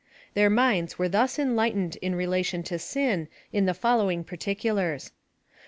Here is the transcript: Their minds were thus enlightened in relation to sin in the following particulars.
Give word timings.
Their 0.33 0.49
minds 0.49 0.97
were 0.97 1.07
thus 1.09 1.37
enlightened 1.37 1.95
in 1.97 2.15
relation 2.15 2.63
to 2.63 2.79
sin 2.79 3.27
in 3.53 3.67
the 3.67 3.75
following 3.75 4.23
particulars. 4.23 5.11